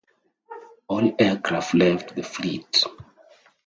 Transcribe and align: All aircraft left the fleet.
All 0.87 1.13
aircraft 1.19 1.75
left 1.75 2.15
the 2.15 2.23
fleet. 2.23 2.85